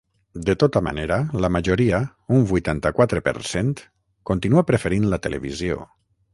De 0.45 0.53
tota 0.61 0.79
manera, 0.87 1.17
la 1.45 1.51
majoria, 1.57 1.99
un 2.39 2.47
vuitanta-quatre 2.53 3.23
per 3.29 3.35
cent, 3.53 3.71
continua 4.33 4.67
preferint 4.73 5.09
la 5.15 5.25
televisió. 5.29 5.83